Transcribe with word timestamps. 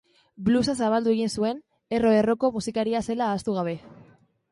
Bluesa 0.45 0.73
zabaldu 0.85 1.11
egin 1.11 1.29
zuen, 1.41 1.59
erro-erroko 1.97 2.51
musikaria 2.57 3.03
zela 3.11 3.29
ahaztu 3.29 3.55
gabe. 3.59 3.77